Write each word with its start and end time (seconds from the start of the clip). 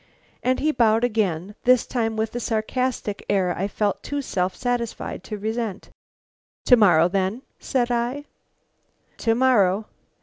And 0.41 0.59
he 0.59 0.71
bowed 0.71 1.03
again, 1.03 1.53
this 1.63 1.85
time 1.85 2.17
with 2.17 2.35
a 2.35 2.39
sarcastic 2.39 3.23
air 3.29 3.53
I 3.55 3.67
felt 3.67 4.01
too 4.01 4.23
self 4.23 4.55
satisfied 4.55 5.23
to 5.25 5.37
resent. 5.37 5.91
"To 6.65 6.75
morrow, 6.75 7.07
then?" 7.07 7.43
said 7.59 7.91
I. 7.91 8.25
"To 9.19 9.35
morrow." 9.35 9.85